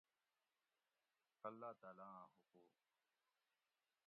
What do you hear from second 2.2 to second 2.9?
حقوق